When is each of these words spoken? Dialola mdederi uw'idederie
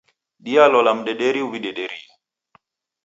Dialola 0.45 0.91
mdederi 0.97 1.39
uw'idederie 1.45 2.07